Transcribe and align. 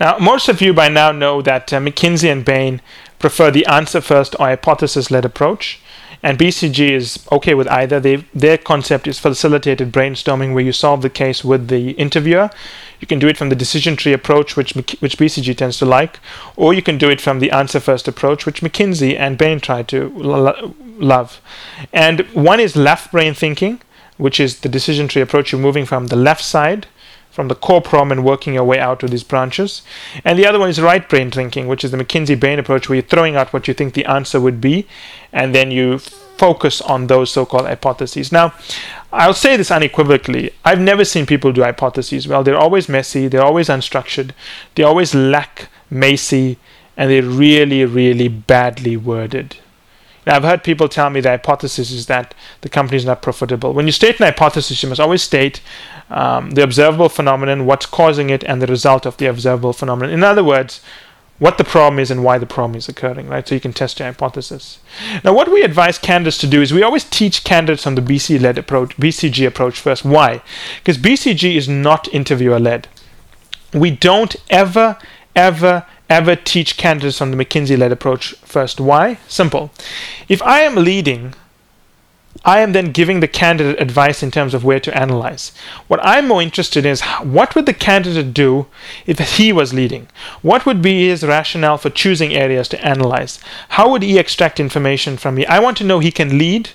Now, 0.00 0.18
most 0.18 0.48
of 0.48 0.60
you 0.60 0.72
by 0.72 0.88
now 0.88 1.12
know 1.12 1.42
that 1.42 1.72
uh, 1.72 1.78
McKinsey 1.78 2.30
and 2.30 2.44
Bain 2.44 2.80
prefer 3.18 3.50
the 3.50 3.66
answer 3.66 4.00
first 4.00 4.34
or 4.38 4.46
hypothesis 4.46 5.10
led 5.10 5.24
approach 5.24 5.80
and 6.24 6.38
BCG 6.38 6.90
is 6.90 7.18
okay 7.30 7.52
with 7.52 7.68
either. 7.68 8.00
They, 8.00 8.16
their 8.32 8.56
concept 8.56 9.06
is 9.06 9.18
facilitated 9.18 9.92
brainstorming, 9.92 10.54
where 10.54 10.64
you 10.64 10.72
solve 10.72 11.02
the 11.02 11.10
case 11.10 11.44
with 11.44 11.68
the 11.68 11.90
interviewer. 11.90 12.48
You 12.98 13.06
can 13.06 13.18
do 13.18 13.28
it 13.28 13.36
from 13.36 13.50
the 13.50 13.54
decision 13.54 13.94
tree 13.94 14.14
approach, 14.14 14.56
which 14.56 14.72
which 14.72 15.18
BCG 15.18 15.54
tends 15.54 15.76
to 15.78 15.84
like, 15.84 16.18
or 16.56 16.72
you 16.72 16.80
can 16.80 16.96
do 16.96 17.10
it 17.10 17.20
from 17.20 17.40
the 17.40 17.50
answer 17.50 17.78
first 17.78 18.08
approach, 18.08 18.46
which 18.46 18.62
McKinsey 18.62 19.14
and 19.18 19.36
Bain 19.36 19.60
try 19.60 19.82
to 19.82 20.08
lo- 20.16 20.74
love. 20.96 21.42
And 21.92 22.20
one 22.32 22.58
is 22.58 22.74
left 22.74 23.12
brain 23.12 23.34
thinking, 23.34 23.82
which 24.16 24.40
is 24.40 24.60
the 24.60 24.70
decision 24.70 25.08
tree 25.08 25.20
approach. 25.20 25.52
You're 25.52 25.60
moving 25.60 25.84
from 25.84 26.06
the 26.06 26.16
left 26.16 26.42
side 26.42 26.86
from 27.34 27.48
the 27.48 27.54
core 27.56 27.82
problem 27.82 28.12
and 28.12 28.24
working 28.24 28.54
your 28.54 28.62
way 28.62 28.78
out 28.78 29.00
to 29.00 29.08
these 29.08 29.24
branches. 29.24 29.82
And 30.24 30.38
the 30.38 30.46
other 30.46 30.60
one 30.60 30.70
is 30.70 30.80
right 30.80 31.06
brain 31.08 31.32
thinking, 31.32 31.66
which 31.66 31.82
is 31.82 31.90
the 31.90 31.96
McKinsey 31.96 32.38
Bain 32.38 32.60
approach, 32.60 32.88
where 32.88 32.94
you're 32.94 33.02
throwing 33.02 33.34
out 33.34 33.52
what 33.52 33.66
you 33.66 33.74
think 33.74 33.94
the 33.94 34.04
answer 34.04 34.40
would 34.40 34.60
be, 34.60 34.86
and 35.32 35.52
then 35.52 35.72
you 35.72 35.98
focus 35.98 36.80
on 36.80 37.08
those 37.08 37.32
so 37.32 37.44
called 37.44 37.66
hypotheses. 37.66 38.30
Now, 38.30 38.54
I'll 39.12 39.34
say 39.34 39.56
this 39.56 39.70
unequivocally 39.70 40.52
I've 40.64 40.80
never 40.80 41.04
seen 41.04 41.26
people 41.26 41.52
do 41.52 41.62
hypotheses 41.62 42.28
well. 42.28 42.44
They're 42.44 42.56
always 42.56 42.88
messy, 42.88 43.26
they're 43.26 43.42
always 43.42 43.68
unstructured, 43.68 44.30
they 44.76 44.84
always 44.84 45.12
lack 45.12 45.68
MECE, 45.90 46.56
and 46.96 47.10
they're 47.10 47.22
really, 47.22 47.84
really 47.84 48.28
badly 48.28 48.96
worded. 48.96 49.56
Now, 50.26 50.36
I've 50.36 50.44
heard 50.44 50.64
people 50.64 50.88
tell 50.88 51.10
me 51.10 51.20
the 51.20 51.30
hypothesis 51.30 51.90
is 51.90 52.06
that 52.06 52.34
the 52.62 52.68
company 52.68 52.96
is 52.96 53.04
not 53.04 53.22
profitable. 53.22 53.72
When 53.72 53.86
you 53.86 53.92
state 53.92 54.20
an 54.20 54.26
hypothesis, 54.26 54.82
you 54.82 54.88
must 54.88 55.00
always 55.00 55.22
state 55.22 55.60
um, 56.10 56.52
the 56.52 56.62
observable 56.62 57.08
phenomenon, 57.08 57.66
what's 57.66 57.86
causing 57.86 58.30
it, 58.30 58.42
and 58.44 58.62
the 58.62 58.66
result 58.66 59.06
of 59.06 59.16
the 59.18 59.26
observable 59.26 59.72
phenomenon. 59.72 60.14
In 60.14 60.22
other 60.22 60.44
words, 60.44 60.80
what 61.38 61.58
the 61.58 61.64
problem 61.64 61.98
is 61.98 62.10
and 62.10 62.22
why 62.22 62.38
the 62.38 62.46
problem 62.46 62.76
is 62.76 62.88
occurring, 62.88 63.28
right? 63.28 63.46
So 63.46 63.54
you 63.54 63.60
can 63.60 63.72
test 63.72 63.98
your 63.98 64.06
hypothesis. 64.06 64.78
Now, 65.24 65.34
what 65.34 65.50
we 65.50 65.62
advise 65.62 65.98
candidates 65.98 66.38
to 66.38 66.46
do 66.46 66.62
is 66.62 66.72
we 66.72 66.82
always 66.82 67.04
teach 67.04 67.42
candidates 67.42 67.86
on 67.86 67.96
the 67.96 68.02
BC-led 68.02 68.56
approach, 68.56 68.96
BCG 68.96 69.46
approach 69.46 69.80
first. 69.80 70.04
Why? 70.04 70.42
Because 70.78 70.96
BCG 70.96 71.56
is 71.56 71.68
not 71.68 72.12
interviewer-led. 72.14 72.86
We 73.72 73.90
don't 73.90 74.36
ever, 74.48 74.96
ever, 75.34 75.84
ever 76.08 76.36
teach 76.36 76.76
candidates 76.76 77.20
on 77.20 77.30
the 77.30 77.36
McKinsey 77.36 77.78
led 77.78 77.92
approach 77.92 78.34
first. 78.44 78.80
Why? 78.80 79.18
Simple. 79.28 79.70
If 80.28 80.42
I 80.42 80.60
am 80.60 80.76
leading, 80.76 81.34
I 82.44 82.60
am 82.60 82.72
then 82.72 82.92
giving 82.92 83.20
the 83.20 83.28
candidate 83.28 83.80
advice 83.80 84.22
in 84.22 84.30
terms 84.30 84.52
of 84.52 84.64
where 84.64 84.80
to 84.80 84.96
analyze. 84.96 85.52
What 85.86 86.04
I'm 86.04 86.28
more 86.28 86.42
interested 86.42 86.84
in 86.84 86.92
is 86.92 87.00
what 87.22 87.54
would 87.54 87.64
the 87.64 87.72
candidate 87.72 88.34
do 88.34 88.66
if 89.06 89.18
he 89.18 89.52
was 89.52 89.72
leading? 89.72 90.08
What 90.42 90.66
would 90.66 90.82
be 90.82 91.08
his 91.08 91.24
rationale 91.24 91.78
for 91.78 91.90
choosing 91.90 92.34
areas 92.34 92.68
to 92.68 92.84
analyze? 92.84 93.40
How 93.70 93.88
would 93.90 94.02
he 94.02 94.18
extract 94.18 94.60
information 94.60 95.16
from 95.16 95.36
me? 95.36 95.46
I 95.46 95.60
want 95.60 95.78
to 95.78 95.84
know 95.84 96.00
he 96.00 96.12
can 96.12 96.36
lead 96.36 96.70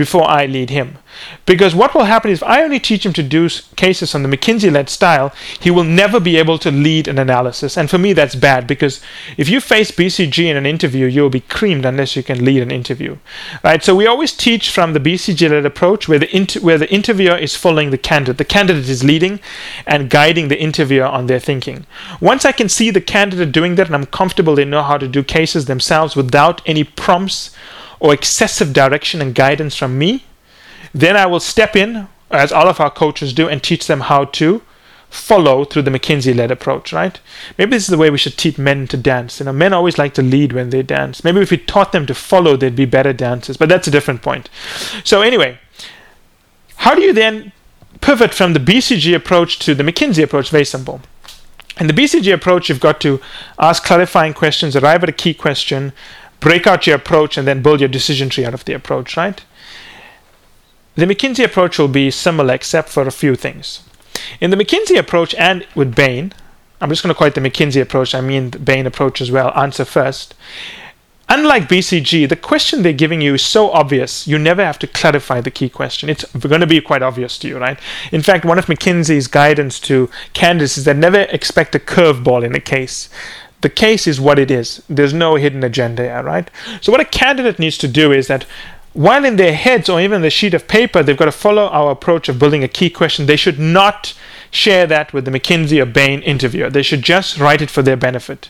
before 0.00 0.26
I 0.26 0.46
lead 0.46 0.70
him. 0.70 0.96
Because 1.44 1.74
what 1.74 1.94
will 1.94 2.04
happen 2.04 2.30
is 2.30 2.38
if 2.38 2.48
I 2.48 2.62
only 2.62 2.80
teach 2.80 3.04
him 3.04 3.12
to 3.12 3.22
do 3.22 3.50
cases 3.76 4.14
on 4.14 4.22
the 4.22 4.34
McKinsey 4.34 4.72
led 4.72 4.88
style, 4.88 5.30
he 5.60 5.70
will 5.70 5.84
never 5.84 6.18
be 6.18 6.38
able 6.38 6.56
to 6.60 6.70
lead 6.70 7.06
an 7.06 7.18
analysis. 7.18 7.76
And 7.76 7.90
for 7.90 7.98
me, 7.98 8.14
that's 8.14 8.34
bad 8.34 8.66
because 8.66 9.02
if 9.36 9.50
you 9.50 9.60
face 9.60 9.90
BCG 9.90 10.46
in 10.46 10.56
an 10.56 10.64
interview, 10.64 11.04
you'll 11.04 11.28
be 11.28 11.40
creamed 11.40 11.84
unless 11.84 12.16
you 12.16 12.22
can 12.22 12.42
lead 12.42 12.62
an 12.62 12.70
interview. 12.70 13.18
Right? 13.62 13.84
So 13.84 13.94
we 13.94 14.06
always 14.06 14.32
teach 14.32 14.70
from 14.70 14.94
the 14.94 15.00
BCG 15.00 15.50
led 15.50 15.66
approach 15.66 16.08
where 16.08 16.18
the, 16.18 16.34
inter- 16.34 16.60
where 16.60 16.78
the 16.78 16.90
interviewer 16.90 17.36
is 17.36 17.54
following 17.54 17.90
the 17.90 17.98
candidate. 17.98 18.38
The 18.38 18.46
candidate 18.46 18.88
is 18.88 19.04
leading 19.04 19.38
and 19.86 20.08
guiding 20.08 20.48
the 20.48 20.58
interviewer 20.58 21.04
on 21.04 21.26
their 21.26 21.40
thinking. 21.40 21.84
Once 22.22 22.46
I 22.46 22.52
can 22.52 22.70
see 22.70 22.90
the 22.90 23.02
candidate 23.02 23.52
doing 23.52 23.74
that 23.74 23.88
and 23.88 23.94
I'm 23.94 24.06
comfortable 24.06 24.54
they 24.54 24.64
know 24.64 24.82
how 24.82 24.96
to 24.96 25.06
do 25.06 25.22
cases 25.22 25.66
themselves 25.66 26.16
without 26.16 26.62
any 26.64 26.84
prompts 26.84 27.54
or 28.00 28.12
excessive 28.12 28.72
direction 28.72 29.20
and 29.22 29.34
guidance 29.34 29.76
from 29.76 29.98
me, 29.98 30.24
then 30.92 31.16
I 31.16 31.26
will 31.26 31.40
step 31.40 31.76
in, 31.76 32.08
as 32.30 32.50
all 32.50 32.68
of 32.68 32.80
our 32.80 32.90
coaches 32.90 33.32
do, 33.32 33.48
and 33.48 33.62
teach 33.62 33.86
them 33.86 34.00
how 34.00 34.24
to 34.24 34.62
follow 35.10 35.64
through 35.64 35.82
the 35.82 35.90
McKinsey 35.90 36.34
led 36.34 36.50
approach, 36.50 36.92
right? 36.92 37.20
Maybe 37.58 37.72
this 37.72 37.82
is 37.82 37.88
the 37.88 37.98
way 37.98 38.10
we 38.10 38.18
should 38.18 38.38
teach 38.38 38.58
men 38.58 38.86
to 38.88 38.96
dance. 38.96 39.40
You 39.40 39.46
know, 39.46 39.52
men 39.52 39.72
always 39.72 39.98
like 39.98 40.14
to 40.14 40.22
lead 40.22 40.52
when 40.52 40.70
they 40.70 40.82
dance. 40.82 41.24
Maybe 41.24 41.40
if 41.40 41.50
we 41.50 41.58
taught 41.58 41.92
them 41.92 42.06
to 42.06 42.14
follow, 42.14 42.56
they'd 42.56 42.76
be 42.76 42.84
better 42.84 43.12
dancers, 43.12 43.56
but 43.56 43.68
that's 43.68 43.88
a 43.88 43.90
different 43.90 44.22
point. 44.22 44.48
So, 45.02 45.20
anyway, 45.20 45.58
how 46.76 46.94
do 46.94 47.02
you 47.02 47.12
then 47.12 47.52
pivot 48.00 48.32
from 48.32 48.52
the 48.52 48.60
BCG 48.60 49.14
approach 49.14 49.58
to 49.60 49.74
the 49.74 49.82
McKinsey 49.82 50.22
approach? 50.22 50.50
Very 50.50 50.64
simple. 50.64 51.00
In 51.78 51.86
the 51.86 51.92
BCG 51.92 52.32
approach, 52.32 52.68
you've 52.68 52.80
got 52.80 53.00
to 53.00 53.20
ask 53.58 53.82
clarifying 53.82 54.34
questions, 54.34 54.76
arrive 54.76 55.02
at 55.02 55.08
a 55.08 55.12
key 55.12 55.34
question, 55.34 55.92
break 56.40 56.66
out 56.66 56.86
your 56.86 56.96
approach 56.96 57.38
and 57.38 57.46
then 57.46 57.62
build 57.62 57.80
your 57.80 57.88
decision 57.88 58.28
tree 58.28 58.44
out 58.44 58.54
of 58.54 58.64
the 58.64 58.72
approach, 58.72 59.16
right? 59.16 59.42
The 60.96 61.06
McKinsey 61.06 61.44
approach 61.44 61.78
will 61.78 61.88
be 61.88 62.10
similar 62.10 62.54
except 62.54 62.88
for 62.88 63.06
a 63.06 63.12
few 63.12 63.36
things. 63.36 63.82
In 64.40 64.50
the 64.50 64.56
McKinsey 64.56 64.98
approach 64.98 65.34
and 65.36 65.66
with 65.74 65.94
Bain, 65.94 66.32
I'm 66.80 66.88
just 66.88 67.02
going 67.02 67.14
to 67.14 67.18
call 67.18 67.28
it 67.28 67.34
the 67.34 67.40
McKinsey 67.40 67.80
approach, 67.80 68.14
I 68.14 68.20
mean 68.20 68.50
the 68.50 68.58
Bain 68.58 68.86
approach 68.86 69.20
as 69.20 69.30
well, 69.30 69.52
answer 69.54 69.84
first. 69.84 70.34
Unlike 71.32 71.68
BCG, 71.68 72.28
the 72.28 72.34
question 72.34 72.82
they're 72.82 72.92
giving 72.92 73.20
you 73.20 73.34
is 73.34 73.44
so 73.44 73.70
obvious, 73.70 74.26
you 74.26 74.36
never 74.36 74.64
have 74.64 74.80
to 74.80 74.88
clarify 74.88 75.40
the 75.40 75.50
key 75.50 75.68
question. 75.68 76.08
It's 76.08 76.24
going 76.34 76.60
to 76.60 76.66
be 76.66 76.80
quite 76.80 77.02
obvious 77.02 77.38
to 77.38 77.48
you, 77.48 77.56
right? 77.56 77.78
In 78.10 78.20
fact, 78.20 78.44
one 78.44 78.58
of 78.58 78.66
McKinsey's 78.66 79.28
guidance 79.28 79.78
to 79.80 80.10
candidates 80.32 80.76
is 80.76 80.86
that 80.86 80.96
never 80.96 81.20
expect 81.20 81.76
a 81.76 81.78
curveball 81.78 82.42
in 82.44 82.56
a 82.56 82.60
case 82.60 83.08
the 83.60 83.70
case 83.70 84.06
is 84.06 84.20
what 84.20 84.38
it 84.38 84.50
is. 84.50 84.82
There's 84.88 85.12
no 85.12 85.36
hidden 85.36 85.62
agenda 85.62 86.02
here, 86.02 86.22
right? 86.22 86.50
So, 86.80 86.90
what 86.92 87.00
a 87.00 87.04
candidate 87.04 87.58
needs 87.58 87.78
to 87.78 87.88
do 87.88 88.12
is 88.12 88.26
that 88.28 88.46
while 88.92 89.24
in 89.24 89.36
their 89.36 89.54
heads 89.54 89.88
or 89.88 90.00
even 90.00 90.22
the 90.22 90.30
sheet 90.30 90.54
of 90.54 90.66
paper, 90.66 91.02
they've 91.02 91.16
got 91.16 91.26
to 91.26 91.32
follow 91.32 91.66
our 91.68 91.92
approach 91.92 92.28
of 92.28 92.38
building 92.38 92.64
a 92.64 92.68
key 92.68 92.90
question. 92.90 93.26
They 93.26 93.36
should 93.36 93.58
not 93.58 94.14
share 94.50 94.86
that 94.86 95.12
with 95.12 95.24
the 95.24 95.30
McKinsey 95.30 95.80
or 95.80 95.86
Bain 95.86 96.22
interviewer. 96.22 96.70
They 96.70 96.82
should 96.82 97.02
just 97.02 97.38
write 97.38 97.62
it 97.62 97.70
for 97.70 97.82
their 97.82 97.96
benefit. 97.96 98.48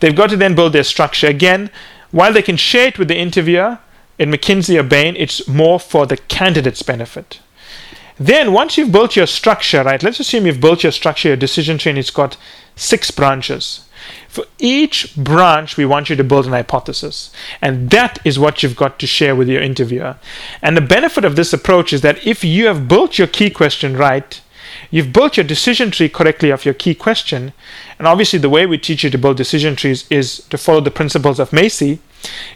They've 0.00 0.16
got 0.16 0.30
to 0.30 0.36
then 0.36 0.54
build 0.54 0.72
their 0.72 0.84
structure. 0.84 1.26
Again, 1.26 1.70
while 2.10 2.32
they 2.32 2.42
can 2.42 2.56
share 2.56 2.88
it 2.88 2.98
with 2.98 3.08
the 3.08 3.16
interviewer 3.16 3.78
in 4.18 4.30
McKinsey 4.30 4.78
or 4.78 4.82
Bain, 4.82 5.14
it's 5.16 5.46
more 5.46 5.78
for 5.78 6.06
the 6.06 6.16
candidate's 6.16 6.82
benefit. 6.82 7.40
Then, 8.18 8.52
once 8.52 8.78
you've 8.78 8.92
built 8.92 9.16
your 9.16 9.26
structure, 9.26 9.82
right, 9.84 10.02
let's 10.02 10.20
assume 10.20 10.46
you've 10.46 10.60
built 10.60 10.82
your 10.82 10.92
structure, 10.92 11.28
your 11.28 11.36
decision 11.36 11.76
tree, 11.76 11.90
and 11.90 11.98
it's 11.98 12.10
got 12.10 12.36
six 12.74 13.10
branches. 13.10 13.84
For 14.28 14.44
each 14.58 15.14
branch, 15.16 15.76
we 15.76 15.84
want 15.84 16.08
you 16.08 16.16
to 16.16 16.24
build 16.24 16.46
an 16.46 16.52
hypothesis. 16.52 17.30
And 17.60 17.90
that 17.90 18.18
is 18.24 18.38
what 18.38 18.62
you've 18.62 18.76
got 18.76 18.98
to 19.00 19.06
share 19.06 19.34
with 19.34 19.48
your 19.48 19.62
interviewer. 19.62 20.16
And 20.62 20.76
the 20.76 20.82
benefit 20.82 21.24
of 21.24 21.36
this 21.36 21.52
approach 21.52 21.92
is 21.92 22.02
that 22.02 22.24
if 22.26 22.44
you 22.44 22.66
have 22.66 22.88
built 22.88 23.18
your 23.18 23.26
key 23.26 23.50
question 23.50 23.96
right, 23.96 24.40
you've 24.90 25.12
built 25.12 25.36
your 25.36 25.44
decision 25.44 25.90
tree 25.90 26.08
correctly 26.08 26.50
of 26.50 26.64
your 26.64 26.74
key 26.74 26.94
question, 26.94 27.52
and 27.98 28.06
obviously 28.06 28.38
the 28.38 28.50
way 28.50 28.66
we 28.66 28.78
teach 28.78 29.04
you 29.04 29.10
to 29.10 29.18
build 29.18 29.36
decision 29.36 29.76
trees 29.76 30.06
is 30.10 30.38
to 30.50 30.58
follow 30.58 30.80
the 30.80 30.90
principles 30.90 31.38
of 31.38 31.52
MECE. 31.52 31.98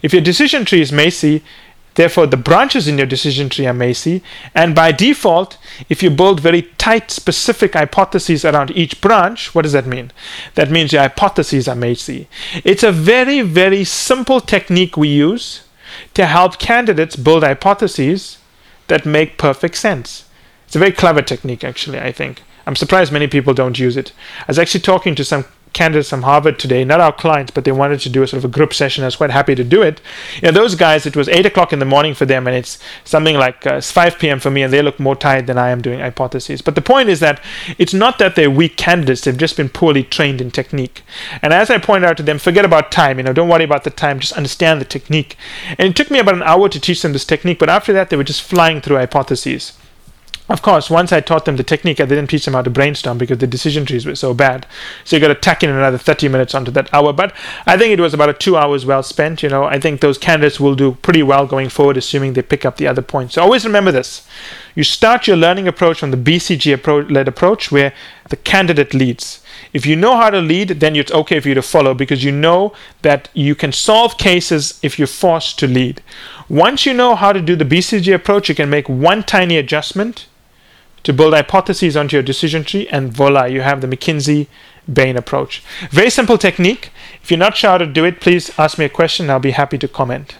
If 0.02 0.12
your 0.12 0.22
decision 0.22 0.64
tree 0.64 0.80
is 0.80 0.92
MECE, 0.92 1.42
Therefore, 1.94 2.26
the 2.26 2.36
branches 2.36 2.86
in 2.86 2.98
your 2.98 3.06
decision 3.06 3.48
tree 3.48 3.66
are 3.66 3.74
MECE. 3.74 4.22
And 4.54 4.74
by 4.74 4.92
default, 4.92 5.58
if 5.88 6.02
you 6.02 6.10
build 6.10 6.40
very 6.40 6.62
tight, 6.78 7.10
specific 7.10 7.74
hypotheses 7.74 8.44
around 8.44 8.70
each 8.72 9.00
branch, 9.00 9.54
what 9.54 9.62
does 9.62 9.72
that 9.72 9.86
mean? 9.86 10.12
That 10.54 10.70
means 10.70 10.92
your 10.92 11.02
hypotheses 11.02 11.68
are 11.68 11.76
MECE. 11.76 12.26
It's 12.64 12.82
a 12.82 12.92
very, 12.92 13.40
very 13.40 13.84
simple 13.84 14.40
technique 14.40 14.96
we 14.96 15.08
use 15.08 15.62
to 16.14 16.26
help 16.26 16.58
candidates 16.58 17.16
build 17.16 17.42
hypotheses 17.42 18.38
that 18.86 19.04
make 19.04 19.38
perfect 19.38 19.76
sense. 19.76 20.24
It's 20.66 20.76
a 20.76 20.78
very 20.78 20.92
clever 20.92 21.22
technique, 21.22 21.64
actually, 21.64 21.98
I 21.98 22.12
think. 22.12 22.42
I'm 22.66 22.76
surprised 22.76 23.12
many 23.12 23.26
people 23.26 23.54
don't 23.54 23.78
use 23.78 23.96
it. 23.96 24.12
I 24.40 24.44
was 24.48 24.58
actually 24.58 24.82
talking 24.82 25.14
to 25.16 25.24
some 25.24 25.44
candidates 25.72 26.10
from 26.10 26.22
Harvard 26.22 26.58
today, 26.58 26.84
not 26.84 27.00
our 27.00 27.12
clients, 27.12 27.50
but 27.50 27.64
they 27.64 27.72
wanted 27.72 28.00
to 28.00 28.08
do 28.08 28.22
a 28.22 28.26
sort 28.26 28.38
of 28.38 28.50
a 28.50 28.52
group 28.52 28.74
session. 28.74 29.04
I 29.04 29.06
was 29.06 29.16
quite 29.16 29.30
happy 29.30 29.54
to 29.54 29.64
do 29.64 29.82
it. 29.82 30.00
You 30.36 30.48
know, 30.48 30.52
those 30.52 30.74
guys, 30.74 31.06
it 31.06 31.16
was 31.16 31.28
8 31.28 31.46
o'clock 31.46 31.72
in 31.72 31.78
the 31.78 31.84
morning 31.84 32.14
for 32.14 32.26
them, 32.26 32.46
and 32.46 32.56
it's 32.56 32.78
something 33.04 33.36
like 33.36 33.66
uh, 33.66 33.80
5 33.80 34.18
p.m. 34.18 34.40
for 34.40 34.50
me, 34.50 34.62
and 34.62 34.72
they 34.72 34.82
look 34.82 34.98
more 34.98 35.16
tired 35.16 35.46
than 35.46 35.58
I 35.58 35.70
am 35.70 35.80
doing 35.80 36.00
hypotheses. 36.00 36.62
But 36.62 36.74
the 36.74 36.82
point 36.82 37.08
is 37.08 37.20
that 37.20 37.42
it's 37.78 37.94
not 37.94 38.18
that 38.18 38.36
they're 38.36 38.50
weak 38.50 38.76
candidates, 38.76 39.22
they've 39.22 39.36
just 39.36 39.56
been 39.56 39.68
poorly 39.68 40.02
trained 40.02 40.40
in 40.40 40.50
technique. 40.50 41.02
And 41.42 41.52
as 41.52 41.70
I 41.70 41.78
pointed 41.78 42.08
out 42.08 42.16
to 42.18 42.22
them, 42.22 42.38
forget 42.38 42.64
about 42.64 42.92
time, 42.92 43.18
you 43.18 43.24
know, 43.24 43.32
don't 43.32 43.48
worry 43.48 43.64
about 43.64 43.84
the 43.84 43.90
time, 43.90 44.20
just 44.20 44.32
understand 44.32 44.80
the 44.80 44.84
technique. 44.84 45.36
And 45.78 45.88
it 45.88 45.96
took 45.96 46.10
me 46.10 46.18
about 46.18 46.34
an 46.34 46.42
hour 46.42 46.68
to 46.68 46.80
teach 46.80 47.02
them 47.02 47.12
this 47.12 47.24
technique, 47.24 47.58
but 47.58 47.70
after 47.70 47.92
that, 47.92 48.10
they 48.10 48.16
were 48.16 48.24
just 48.24 48.42
flying 48.42 48.80
through 48.80 48.96
hypotheses. 48.96 49.72
Of 50.50 50.62
course, 50.62 50.90
once 50.90 51.12
I 51.12 51.20
taught 51.20 51.44
them 51.44 51.54
the 51.54 51.62
technique, 51.62 52.00
I 52.00 52.06
didn't 52.06 52.26
teach 52.26 52.44
them 52.44 52.54
how 52.54 52.62
to 52.62 52.70
brainstorm 52.70 53.18
because 53.18 53.38
the 53.38 53.46
decision 53.46 53.86
trees 53.86 54.04
were 54.04 54.16
so 54.16 54.34
bad. 54.34 54.66
So 55.04 55.14
you 55.14 55.20
got 55.20 55.28
to 55.28 55.36
tack 55.36 55.62
in 55.62 55.70
another 55.70 55.96
30 55.96 56.26
minutes 56.26 56.56
onto 56.56 56.72
that 56.72 56.92
hour. 56.92 57.12
But 57.12 57.32
I 57.66 57.78
think 57.78 57.92
it 57.92 58.00
was 58.00 58.14
about 58.14 58.30
a 58.30 58.32
two 58.32 58.56
hours 58.56 58.84
well 58.84 59.04
spent. 59.04 59.44
You 59.44 59.48
know, 59.48 59.62
I 59.62 59.78
think 59.78 60.00
those 60.00 60.18
candidates 60.18 60.58
will 60.58 60.74
do 60.74 60.96
pretty 61.02 61.22
well 61.22 61.46
going 61.46 61.68
forward, 61.68 61.96
assuming 61.96 62.32
they 62.32 62.42
pick 62.42 62.64
up 62.64 62.78
the 62.78 62.88
other 62.88 63.00
points. 63.00 63.34
So 63.34 63.42
always 63.42 63.64
remember 63.64 63.92
this. 63.92 64.26
You 64.74 64.82
start 64.82 65.28
your 65.28 65.36
learning 65.36 65.68
approach 65.68 66.00
from 66.00 66.10
the 66.10 66.16
BCG 66.16 67.08
led 67.08 67.28
approach 67.28 67.70
where 67.70 67.92
the 68.28 68.36
candidate 68.36 68.92
leads. 68.92 69.44
If 69.72 69.86
you 69.86 69.94
know 69.94 70.16
how 70.16 70.30
to 70.30 70.40
lead, 70.40 70.80
then 70.80 70.96
it's 70.96 71.12
okay 71.12 71.38
for 71.38 71.46
you 71.46 71.54
to 71.54 71.62
follow 71.62 71.94
because 71.94 72.24
you 72.24 72.32
know 72.32 72.72
that 73.02 73.28
you 73.34 73.54
can 73.54 73.70
solve 73.70 74.18
cases 74.18 74.80
if 74.82 74.98
you're 74.98 75.06
forced 75.06 75.60
to 75.60 75.68
lead. 75.68 76.02
Once 76.48 76.86
you 76.86 76.92
know 76.92 77.14
how 77.14 77.32
to 77.32 77.40
do 77.40 77.54
the 77.54 77.64
BCG 77.64 78.12
approach, 78.12 78.48
you 78.48 78.56
can 78.56 78.68
make 78.68 78.88
one 78.88 79.22
tiny 79.22 79.56
adjustment 79.56 80.26
to 81.02 81.12
build 81.12 81.34
hypotheses 81.34 81.96
onto 81.96 82.16
your 82.16 82.22
decision 82.22 82.64
tree, 82.64 82.88
and 82.88 83.12
voila, 83.12 83.44
you 83.44 83.60
have 83.60 83.80
the 83.80 83.86
McKinsey 83.86 84.46
Bain 84.92 85.16
approach. 85.16 85.62
Very 85.90 86.10
simple 86.10 86.38
technique. 86.38 86.90
If 87.22 87.30
you're 87.30 87.38
not 87.38 87.56
sure 87.56 87.70
how 87.70 87.78
to 87.78 87.86
do 87.86 88.04
it, 88.04 88.20
please 88.20 88.50
ask 88.58 88.78
me 88.78 88.84
a 88.86 88.88
question. 88.88 89.30
I'll 89.30 89.38
be 89.38 89.52
happy 89.52 89.78
to 89.78 89.88
comment. 89.88 90.36